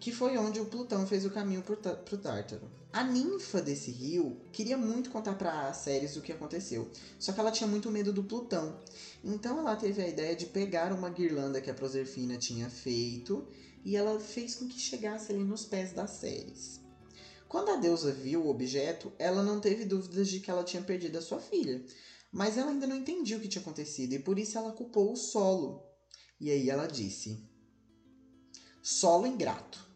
que 0.00 0.10
foi 0.10 0.38
onde 0.38 0.58
o 0.58 0.64
Plutão 0.64 1.06
fez 1.06 1.26
o 1.26 1.30
caminho 1.30 1.62
para 1.62 1.74
o 1.74 2.18
Tártaro. 2.18 2.70
A 2.90 3.04
ninfa 3.04 3.60
desse 3.60 3.90
rio 3.90 4.40
queria 4.50 4.78
muito 4.78 5.10
contar 5.10 5.34
para 5.34 5.72
Ceres 5.74 6.16
o 6.16 6.22
que 6.22 6.32
aconteceu, 6.32 6.90
só 7.18 7.32
que 7.32 7.38
ela 7.38 7.52
tinha 7.52 7.68
muito 7.68 7.90
medo 7.90 8.10
do 8.10 8.24
Plutão. 8.24 8.80
Então 9.22 9.58
ela 9.58 9.76
teve 9.76 10.02
a 10.02 10.08
ideia 10.08 10.34
de 10.34 10.46
pegar 10.46 10.90
uma 10.90 11.10
guirlanda 11.10 11.60
que 11.60 11.70
a 11.70 11.74
Proserfina 11.74 12.38
tinha 12.38 12.70
feito 12.70 13.46
e 13.84 13.94
ela 13.94 14.18
fez 14.18 14.54
com 14.54 14.66
que 14.66 14.80
chegasse 14.80 15.30
ali 15.32 15.44
nos 15.44 15.66
pés 15.66 15.92
da 15.92 16.06
Ceres. 16.06 16.80
Quando 17.46 17.70
a 17.70 17.76
deusa 17.76 18.10
viu 18.10 18.44
o 18.44 18.48
objeto, 18.48 19.12
ela 19.18 19.42
não 19.42 19.60
teve 19.60 19.84
dúvidas 19.84 20.28
de 20.28 20.40
que 20.40 20.50
ela 20.50 20.64
tinha 20.64 20.82
perdido 20.82 21.18
a 21.18 21.22
sua 21.22 21.40
filha, 21.40 21.84
mas 22.32 22.56
ela 22.56 22.70
ainda 22.70 22.86
não 22.86 22.96
entendia 22.96 23.36
o 23.36 23.40
que 23.40 23.48
tinha 23.48 23.60
acontecido 23.60 24.14
e 24.14 24.18
por 24.18 24.38
isso 24.38 24.56
ela 24.56 24.72
culpou 24.72 25.12
o 25.12 25.16
solo. 25.16 25.84
E 26.40 26.50
aí 26.50 26.70
ela 26.70 26.86
disse: 26.86 27.38
Solo 28.82 29.26
ingrato 29.26 29.89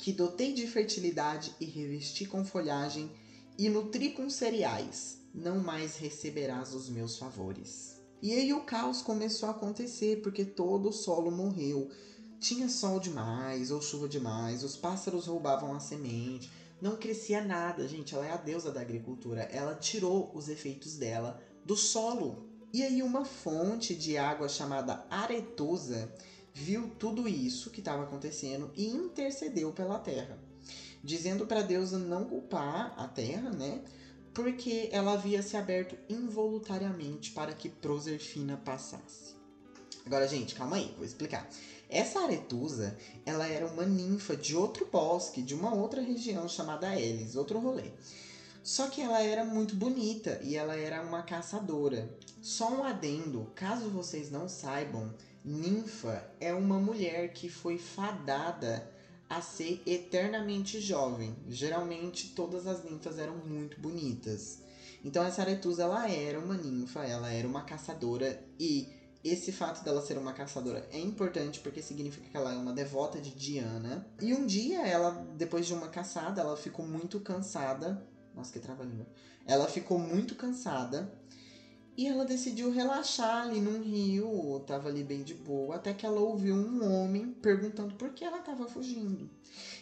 que 0.00 0.12
dotei 0.12 0.54
de 0.54 0.66
fertilidade 0.66 1.54
e 1.60 1.66
revesti 1.66 2.24
com 2.24 2.42
folhagem 2.42 3.10
e 3.58 3.68
nutri 3.68 4.12
com 4.12 4.30
cereais, 4.30 5.18
não 5.34 5.60
mais 5.60 5.98
receberás 5.98 6.74
os 6.74 6.88
meus 6.88 7.18
favores. 7.18 8.00
E 8.22 8.32
aí 8.32 8.50
o 8.54 8.64
caos 8.64 9.02
começou 9.02 9.50
a 9.50 9.52
acontecer 9.52 10.22
porque 10.22 10.42
todo 10.42 10.88
o 10.88 10.92
solo 10.92 11.30
morreu. 11.30 11.90
Tinha 12.38 12.70
sol 12.70 12.98
demais 12.98 13.70
ou 13.70 13.82
chuva 13.82 14.08
demais, 14.08 14.64
os 14.64 14.74
pássaros 14.74 15.26
roubavam 15.26 15.74
a 15.74 15.80
semente, 15.80 16.50
não 16.80 16.96
crescia 16.96 17.44
nada, 17.44 17.86
gente. 17.86 18.14
Ela 18.14 18.26
é 18.26 18.32
a 18.32 18.38
deusa 18.38 18.72
da 18.72 18.80
agricultura. 18.80 19.42
Ela 19.42 19.74
tirou 19.74 20.32
os 20.34 20.48
efeitos 20.48 20.96
dela 20.96 21.38
do 21.62 21.76
solo. 21.76 22.48
E 22.72 22.82
aí 22.82 23.02
uma 23.02 23.26
fonte 23.26 23.94
de 23.94 24.16
água 24.16 24.48
chamada 24.48 25.04
Aretusa 25.10 26.10
viu 26.52 26.88
tudo 26.98 27.28
isso 27.28 27.70
que 27.70 27.80
estava 27.80 28.02
acontecendo 28.02 28.70
e 28.74 28.86
intercedeu 28.86 29.72
pela 29.72 29.98
terra, 29.98 30.38
dizendo 31.02 31.46
para 31.46 31.62
Deus 31.62 31.92
não 31.92 32.24
culpar 32.24 32.94
a 32.96 33.06
terra, 33.06 33.50
né? 33.50 33.82
Porque 34.34 34.88
ela 34.92 35.14
havia 35.14 35.42
se 35.42 35.56
aberto 35.56 35.96
involuntariamente 36.08 37.32
para 37.32 37.52
que 37.52 37.68
Proserfina 37.68 38.56
passasse. 38.56 39.34
Agora, 40.06 40.26
gente, 40.26 40.54
calma 40.54 40.76
aí, 40.76 40.92
vou 40.96 41.04
explicar. 41.04 41.48
Essa 41.88 42.20
aretusa, 42.20 42.96
ela 43.26 43.46
era 43.46 43.66
uma 43.66 43.84
ninfa 43.84 44.36
de 44.36 44.56
outro 44.56 44.86
bosque, 44.86 45.42
de 45.42 45.54
uma 45.54 45.74
outra 45.74 46.00
região 46.00 46.48
chamada 46.48 46.98
Elis, 46.98 47.34
outro 47.34 47.58
rolê. 47.58 47.90
Só 48.62 48.88
que 48.88 49.00
ela 49.00 49.20
era 49.20 49.44
muito 49.44 49.74
bonita 49.74 50.38
e 50.42 50.54
ela 50.54 50.76
era 50.76 51.02
uma 51.02 51.22
caçadora. 51.22 52.08
Só 52.40 52.70
um 52.70 52.84
adendo, 52.84 53.50
caso 53.54 53.90
vocês 53.90 54.30
não 54.30 54.48
saibam, 54.48 55.12
Ninfa 55.44 56.22
é 56.38 56.52
uma 56.52 56.78
mulher 56.78 57.32
que 57.32 57.48
foi 57.48 57.78
fadada 57.78 58.90
a 59.28 59.40
ser 59.40 59.82
eternamente 59.86 60.80
jovem. 60.80 61.36
Geralmente 61.48 62.34
todas 62.34 62.66
as 62.66 62.84
ninfas 62.84 63.18
eram 63.18 63.36
muito 63.36 63.80
bonitas. 63.80 64.62
Então 65.04 65.24
essa 65.24 65.40
Aretusa 65.42 65.84
ela 65.84 66.10
era 66.10 66.38
uma 66.38 66.56
ninfa, 66.56 67.04
ela 67.04 67.32
era 67.32 67.48
uma 67.48 67.62
caçadora 67.62 68.42
e 68.58 68.88
esse 69.22 69.52
fato 69.52 69.84
dela 69.84 70.02
ser 70.02 70.18
uma 70.18 70.32
caçadora 70.32 70.86
é 70.90 70.98
importante 70.98 71.60
porque 71.60 71.80
significa 71.82 72.28
que 72.28 72.36
ela 72.36 72.52
é 72.52 72.56
uma 72.56 72.72
devota 72.72 73.20
de 73.20 73.30
Diana. 73.30 74.06
E 74.20 74.34
um 74.34 74.46
dia 74.46 74.86
ela, 74.86 75.10
depois 75.36 75.66
de 75.66 75.72
uma 75.72 75.88
caçada, 75.88 76.40
ela 76.40 76.56
ficou 76.56 76.86
muito 76.86 77.20
cansada. 77.20 78.06
Nossa, 78.34 78.52
que 78.52 78.60
trava-língua. 78.60 79.06
Ela 79.46 79.66
ficou 79.68 79.98
muito 79.98 80.34
cansada 80.34 81.12
e 82.00 82.06
ela 82.06 82.24
decidiu 82.24 82.70
relaxar 82.70 83.42
ali 83.42 83.60
num 83.60 83.82
rio, 83.82 84.58
tava 84.60 84.88
ali 84.88 85.04
bem 85.04 85.22
de 85.22 85.34
boa, 85.34 85.76
até 85.76 85.92
que 85.92 86.06
ela 86.06 86.18
ouviu 86.18 86.54
um 86.54 86.82
homem 86.90 87.30
perguntando 87.42 87.94
por 87.94 88.14
que 88.14 88.24
ela 88.24 88.38
estava 88.38 88.66
fugindo. 88.66 89.28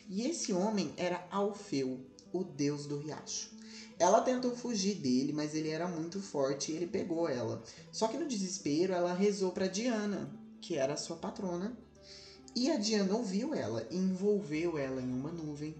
E 0.09 0.27
esse 0.27 0.53
homem 0.53 0.93
era 0.97 1.25
Alfeu, 1.31 2.01
o 2.33 2.43
deus 2.43 2.87
do 2.87 2.99
riacho. 2.99 3.57
Ela 4.01 4.21
tentou 4.21 4.51
fugir 4.51 4.97
dele, 4.97 5.33
mas 5.33 5.55
ele 5.55 5.69
era 5.69 5.87
muito 5.87 6.21
forte 6.21 6.73
e 6.73 6.75
ele 6.75 6.89
pegou 6.89 7.29
ela. 7.29 7.63
Só 7.93 8.09
que 8.09 8.19
no 8.19 8.27
desespero, 8.27 8.93
ela 8.93 9.15
rezou 9.15 9.53
para 9.53 9.69
Diana, 9.69 10.29
que 10.61 10.75
era 10.75 10.97
sua 10.97 11.15
patrona. 11.15 11.79
E 12.53 12.69
a 12.69 12.79
Diana 12.79 13.15
ouviu 13.15 13.55
ela, 13.55 13.87
envolveu 13.93 14.77
ela 14.77 15.01
em 15.01 15.13
uma 15.13 15.31
nuvem 15.31 15.73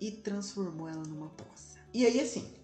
e 0.00 0.10
transformou 0.10 0.88
ela 0.88 1.04
numa 1.04 1.28
poça. 1.28 1.78
E 1.94 2.04
aí 2.04 2.20
assim, 2.20 2.55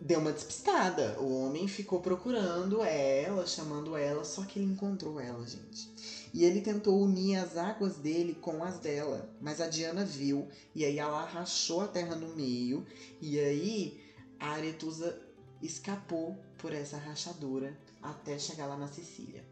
deu 0.00 0.20
uma 0.20 0.32
despistada. 0.32 1.20
O 1.20 1.44
homem 1.44 1.66
ficou 1.66 2.00
procurando 2.00 2.82
ela, 2.82 3.46
chamando 3.46 3.96
ela, 3.96 4.24
só 4.24 4.44
que 4.44 4.58
ele 4.58 4.72
encontrou 4.72 5.20
ela, 5.20 5.44
gente. 5.46 5.88
E 6.32 6.44
ele 6.44 6.60
tentou 6.60 7.00
unir 7.00 7.36
as 7.36 7.56
águas 7.56 7.96
dele 7.96 8.34
com 8.34 8.62
as 8.62 8.78
dela, 8.78 9.28
mas 9.40 9.60
a 9.60 9.66
Diana 9.66 10.04
viu 10.04 10.46
e 10.74 10.84
aí 10.84 10.98
ela 10.98 11.24
rachou 11.24 11.80
a 11.80 11.88
terra 11.88 12.14
no 12.14 12.36
meio 12.36 12.86
e 13.20 13.40
aí 13.40 14.00
a 14.38 14.50
Aretusa 14.50 15.18
escapou 15.62 16.36
por 16.58 16.72
essa 16.72 16.98
rachadura 16.98 17.76
até 18.02 18.38
chegar 18.38 18.66
lá 18.66 18.76
na 18.76 18.88
Sicília. 18.88 19.44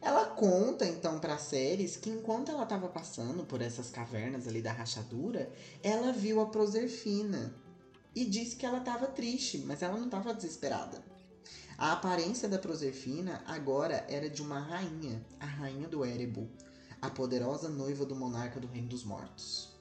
Ela 0.00 0.26
conta 0.26 0.86
então 0.86 1.18
para 1.18 1.38
Ceres 1.38 1.96
que 1.96 2.10
enquanto 2.10 2.50
ela 2.50 2.64
estava 2.64 2.88
passando 2.88 3.44
por 3.44 3.62
essas 3.62 3.90
cavernas 3.90 4.46
ali 4.46 4.60
da 4.60 4.72
rachadura, 4.72 5.50
ela 5.82 6.12
viu 6.12 6.40
a 6.40 6.46
Proserfina, 6.46 7.54
e 8.14 8.24
disse 8.24 8.56
que 8.56 8.64
ela 8.64 8.78
estava 8.78 9.06
triste, 9.06 9.58
mas 9.58 9.82
ela 9.82 9.96
não 9.96 10.06
estava 10.06 10.34
desesperada. 10.34 11.02
A 11.76 11.92
aparência 11.92 12.48
da 12.48 12.58
Proserfina 12.58 13.42
agora 13.46 14.06
era 14.08 14.30
de 14.30 14.40
uma 14.40 14.60
rainha, 14.60 15.24
a 15.40 15.46
rainha 15.46 15.88
do 15.88 16.04
Erebo, 16.04 16.48
a 17.02 17.10
poderosa 17.10 17.68
noiva 17.68 18.06
do 18.06 18.14
monarca 18.14 18.60
do 18.60 18.68
Reino 18.68 18.88
dos 18.88 19.04
Mortos. 19.04 19.74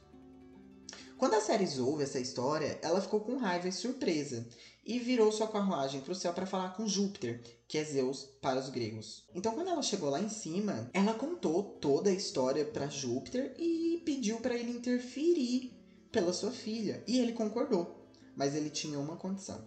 Quando 1.17 1.35
a 1.35 1.41
Ceres 1.41 1.77
ouve 1.77 2.03
essa 2.03 2.19
história, 2.19 2.79
ela 2.81 2.99
ficou 2.99 3.21
com 3.21 3.37
raiva 3.37 3.67
e 3.67 3.71
surpresa 3.71 4.45
e 4.83 4.99
virou 4.99 5.31
sua 5.31 5.47
carruagem 5.47 6.01
para 6.01 6.11
o 6.11 6.15
céu 6.15 6.33
para 6.33 6.45
falar 6.45 6.75
com 6.75 6.87
Júpiter, 6.87 7.41
que 7.67 7.77
é 7.77 7.83
Zeus 7.83 8.25
para 8.41 8.59
os 8.59 8.69
gregos. 8.69 9.23
Então, 9.33 9.53
quando 9.53 9.69
ela 9.69 9.81
chegou 9.81 10.09
lá 10.09 10.19
em 10.19 10.27
cima, 10.27 10.89
ela 10.93 11.13
contou 11.13 11.63
toda 11.63 12.09
a 12.09 12.13
história 12.13 12.65
para 12.65 12.89
Júpiter 12.89 13.55
e 13.57 14.01
pediu 14.03 14.39
para 14.41 14.55
ele 14.55 14.71
interferir 14.71 15.79
pela 16.11 16.33
sua 16.33 16.51
filha, 16.51 17.03
e 17.07 17.19
ele 17.19 17.31
concordou 17.31 18.02
mas 18.35 18.55
ele 18.55 18.69
tinha 18.69 18.99
uma 18.99 19.15
condição: 19.15 19.65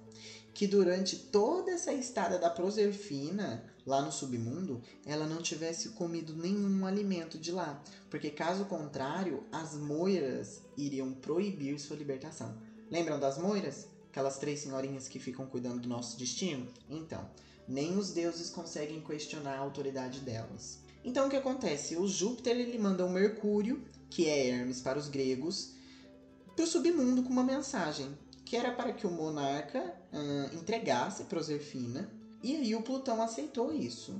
que 0.54 0.66
durante 0.66 1.16
toda 1.16 1.70
essa 1.70 1.92
estada 1.92 2.38
da 2.38 2.50
Proserfina 2.50 3.64
lá 3.86 4.02
no 4.02 4.10
submundo, 4.10 4.82
ela 5.04 5.26
não 5.26 5.40
tivesse 5.40 5.90
comido 5.90 6.34
nenhum 6.34 6.84
alimento 6.84 7.38
de 7.38 7.52
lá, 7.52 7.82
porque 8.10 8.30
caso 8.30 8.64
contrário, 8.64 9.44
as 9.52 9.74
moiras 9.74 10.62
iriam 10.76 11.12
proibir 11.12 11.78
sua 11.78 11.96
libertação. 11.96 12.56
Lembram 12.90 13.20
das 13.20 13.38
moiras? 13.38 13.86
Aquelas 14.08 14.38
três 14.38 14.60
senhorinhas 14.60 15.08
que 15.08 15.18
ficam 15.18 15.46
cuidando 15.46 15.80
do 15.80 15.88
nosso 15.88 16.18
destino? 16.18 16.66
Então, 16.88 17.28
nem 17.68 17.96
os 17.96 18.12
deuses 18.12 18.48
conseguem 18.48 19.00
questionar 19.00 19.56
a 19.56 19.60
autoridade 19.60 20.20
delas. 20.20 20.78
Então 21.04 21.26
o 21.26 21.30
que 21.30 21.36
acontece? 21.36 21.96
O 21.96 22.08
Júpiter 22.08 22.56
ele 22.56 22.78
manda 22.78 23.04
o 23.04 23.10
Mercúrio, 23.10 23.84
que 24.10 24.26
é 24.26 24.48
Hermes 24.48 24.80
para 24.80 24.98
os 24.98 25.08
gregos, 25.08 25.74
para 26.54 26.64
o 26.64 26.66
submundo 26.66 27.22
com 27.22 27.30
uma 27.30 27.44
mensagem 27.44 28.16
que 28.46 28.56
era 28.56 28.70
para 28.70 28.92
que 28.92 29.06
o 29.06 29.10
monarca 29.10 29.82
uh, 30.12 30.56
entregasse 30.56 31.24
Proserfina, 31.24 32.08
e 32.40 32.54
aí 32.54 32.76
o 32.76 32.82
Plutão 32.82 33.20
aceitou 33.20 33.74
isso. 33.74 34.14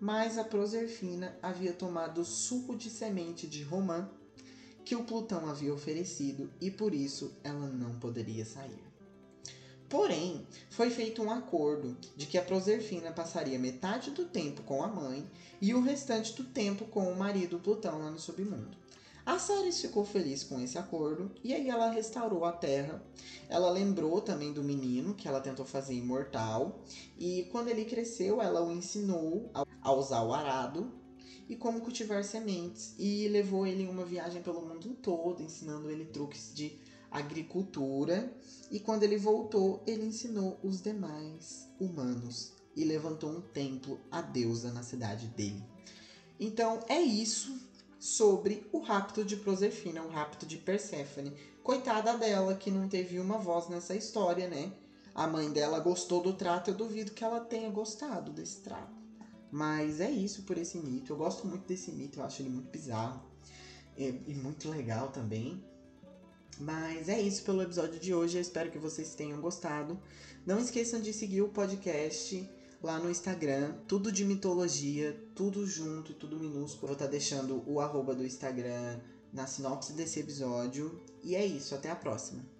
Mas 0.00 0.36
a 0.36 0.42
Proserfina 0.42 1.38
havia 1.40 1.72
tomado 1.72 2.24
suco 2.24 2.76
de 2.76 2.90
semente 2.90 3.46
de 3.46 3.62
romã 3.62 4.10
que 4.84 4.96
o 4.96 5.04
Plutão 5.04 5.48
havia 5.48 5.72
oferecido 5.72 6.50
e 6.60 6.72
por 6.72 6.92
isso 6.92 7.32
ela 7.44 7.68
não 7.68 8.00
poderia 8.00 8.44
sair. 8.44 8.82
Porém, 9.88 10.44
foi 10.68 10.90
feito 10.90 11.22
um 11.22 11.30
acordo 11.30 11.96
de 12.16 12.26
que 12.26 12.36
a 12.36 12.42
Proserfina 12.42 13.12
passaria 13.12 13.60
metade 13.60 14.10
do 14.10 14.24
tempo 14.24 14.62
com 14.62 14.82
a 14.82 14.88
mãe 14.88 15.24
e 15.60 15.72
o 15.72 15.80
restante 15.80 16.34
do 16.34 16.42
tempo 16.42 16.86
com 16.86 17.12
o 17.12 17.16
marido 17.16 17.60
Plutão 17.60 18.00
lá 18.00 18.10
no 18.10 18.18
submundo. 18.18 18.81
A 19.24 19.38
Ceres 19.38 19.80
ficou 19.80 20.04
feliz 20.04 20.42
com 20.42 20.60
esse 20.60 20.76
acordo 20.76 21.30
e 21.44 21.54
aí 21.54 21.68
ela 21.68 21.90
restaurou 21.90 22.44
a 22.44 22.52
terra. 22.52 23.00
Ela 23.48 23.70
lembrou 23.70 24.20
também 24.20 24.52
do 24.52 24.64
menino 24.64 25.14
que 25.14 25.28
ela 25.28 25.40
tentou 25.40 25.64
fazer 25.64 25.94
imortal 25.94 26.82
e 27.16 27.48
quando 27.52 27.68
ele 27.68 27.84
cresceu, 27.84 28.42
ela 28.42 28.64
o 28.64 28.72
ensinou 28.72 29.50
a 29.80 29.92
usar 29.92 30.22
o 30.22 30.32
arado 30.32 30.92
e 31.48 31.54
como 31.54 31.80
cultivar 31.80 32.24
sementes. 32.24 32.94
E 32.98 33.28
levou 33.28 33.64
ele 33.64 33.84
em 33.84 33.88
uma 33.88 34.04
viagem 34.04 34.42
pelo 34.42 34.62
mundo 34.62 34.96
todo, 35.00 35.42
ensinando 35.42 35.88
ele 35.88 36.06
truques 36.06 36.52
de 36.52 36.76
agricultura. 37.10 38.34
E 38.70 38.80
quando 38.80 39.04
ele 39.04 39.18
voltou, 39.18 39.82
ele 39.86 40.04
ensinou 40.04 40.58
os 40.64 40.80
demais 40.80 41.68
humanos 41.78 42.54
e 42.74 42.84
levantou 42.84 43.30
um 43.30 43.40
templo 43.40 44.00
à 44.10 44.20
deusa 44.20 44.72
na 44.72 44.82
cidade 44.82 45.28
dele. 45.28 45.62
Então 46.40 46.80
é 46.88 47.00
isso 47.00 47.70
sobre 48.02 48.66
o 48.72 48.80
rapto 48.80 49.24
de 49.24 49.36
Proserpina, 49.36 50.02
o 50.02 50.08
rapto 50.08 50.44
de 50.44 50.58
Perséfone. 50.58 51.32
Coitada 51.62 52.18
dela 52.18 52.56
que 52.56 52.68
não 52.68 52.88
teve 52.88 53.20
uma 53.20 53.38
voz 53.38 53.68
nessa 53.68 53.94
história, 53.94 54.48
né? 54.48 54.72
A 55.14 55.28
mãe 55.28 55.52
dela 55.52 55.78
gostou 55.78 56.20
do 56.20 56.32
trato, 56.32 56.68
eu 56.68 56.74
duvido 56.74 57.12
que 57.12 57.22
ela 57.22 57.38
tenha 57.38 57.70
gostado 57.70 58.32
desse 58.32 58.60
trato. 58.60 58.92
Mas 59.52 60.00
é 60.00 60.10
isso 60.10 60.42
por 60.42 60.58
esse 60.58 60.78
mito. 60.78 61.12
Eu 61.12 61.16
gosto 61.16 61.46
muito 61.46 61.64
desse 61.64 61.92
mito, 61.92 62.18
eu 62.18 62.24
acho 62.24 62.42
ele 62.42 62.50
muito 62.50 62.72
bizarro 62.72 63.22
e, 63.96 64.08
e 64.26 64.34
muito 64.34 64.68
legal 64.68 65.10
também. 65.12 65.62
Mas 66.58 67.08
é 67.08 67.20
isso 67.20 67.44
pelo 67.44 67.62
episódio 67.62 68.00
de 68.00 68.12
hoje. 68.12 68.36
Eu 68.36 68.42
espero 68.42 68.72
que 68.72 68.78
vocês 68.80 69.14
tenham 69.14 69.40
gostado. 69.40 69.96
Não 70.44 70.58
esqueçam 70.58 71.00
de 71.00 71.12
seguir 71.12 71.42
o 71.42 71.50
podcast 71.50 72.50
lá 72.82 72.98
no 72.98 73.10
Instagram, 73.10 73.74
tudo 73.86 74.10
de 74.10 74.24
mitologia, 74.24 75.16
tudo 75.34 75.66
junto, 75.66 76.14
tudo 76.14 76.38
minúsculo. 76.38 76.88
Vou 76.88 76.92
estar 76.92 77.04
tá 77.04 77.10
deixando 77.10 77.62
o 77.66 77.80
arroba 77.80 78.14
do 78.14 78.26
Instagram 78.26 78.98
na 79.32 79.46
sinopse 79.46 79.92
desse 79.92 80.20
episódio. 80.20 81.00
E 81.22 81.36
é 81.36 81.46
isso, 81.46 81.74
até 81.74 81.90
a 81.90 81.96
próxima. 81.96 82.51